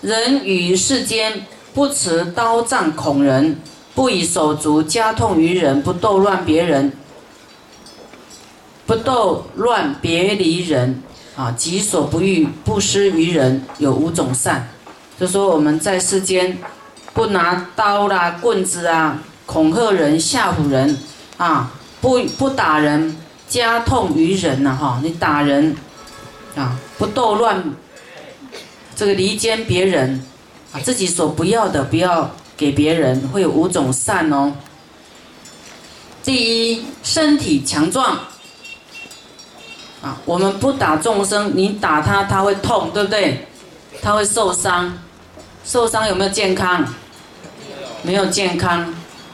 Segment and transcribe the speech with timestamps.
[0.00, 3.60] 人于世间不持刀杖恐人，
[3.94, 6.92] 不以手足加痛于人，不斗乱别人，
[8.86, 11.02] 不斗乱别离人
[11.36, 14.68] 啊，己所不欲，不施于人，有五种善。
[15.18, 16.56] 就说我们在世间
[17.12, 20.96] 不拿刀啦、棍子啊恐吓人、吓唬人
[21.36, 23.16] 啊，不不打人，
[23.48, 25.74] 加痛于人呐哈，你打人
[26.54, 27.64] 啊，不斗乱
[28.98, 30.20] 这个离间别人
[30.72, 34.52] 啊，自己所不要的不要给别人，会有五种善哦。
[36.24, 38.18] 第一，身体强壮
[40.02, 43.46] 啊，我们不打众生，你打他他会痛，对不对？
[44.02, 44.98] 他会受伤。
[45.64, 46.84] 受伤有没有健康？
[48.02, 48.92] 没有健康。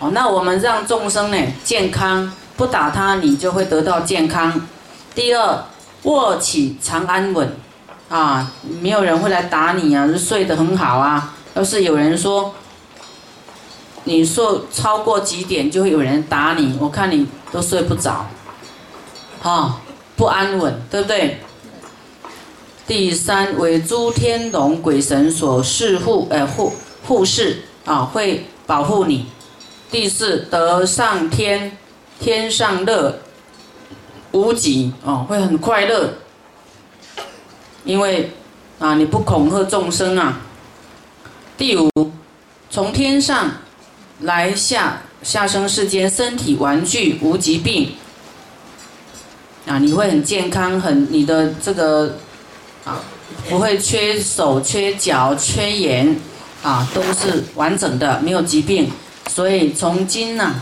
[0.00, 4.66] 哦，那我们让众生呢健康，不打他，你就会得到健康。
[5.14, 5.64] 第二，
[6.02, 7.56] 卧起常安稳，
[8.08, 11.34] 啊，没有人会来打你啊，睡得很好啊。
[11.54, 12.54] 要是有人说
[14.04, 18.26] 你说超过几点，就会有人打你，我看你都睡不着，
[19.42, 19.80] 啊，
[20.16, 21.40] 不安稳，对不对？
[22.86, 26.72] 第三为诸天龙鬼神所侍护，呃护
[27.04, 29.26] 护侍啊，会保护你。
[29.90, 31.76] 第四得上天，
[32.20, 33.18] 天上乐
[34.30, 36.12] 无极哦，会很快乐，
[37.86, 38.30] 因为
[38.78, 40.40] 啊你不恐吓众生啊。
[41.56, 41.90] 第五
[42.68, 43.50] 从天上
[44.20, 47.94] 来下下生世间，身体完具无疾病
[49.66, 52.18] 啊，你会很健康，很你的这个。
[52.84, 53.02] 啊，
[53.48, 56.16] 不会缺手、缺脚、缺眼，
[56.62, 58.88] 啊，都是完整的，没有疾病。
[59.28, 60.54] 所以从今呢，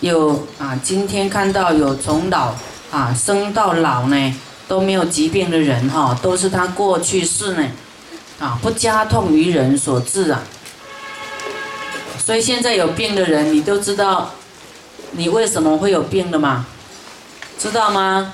[0.00, 2.52] 有啊，今天看到有从老
[2.90, 4.34] 啊生到老呢
[4.70, 7.68] 都没有疾病的人哈，都是他过去世呢
[8.38, 10.40] 啊不加痛于人所致啊。
[12.24, 14.30] 所以现在有病的人，你都知道
[15.10, 16.66] 你为什么会有病的吗？
[17.58, 18.32] 知道吗？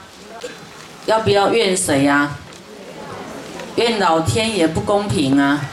[1.06, 2.36] 要不要怨谁呀？
[3.76, 5.64] 怨老天也不公平啊！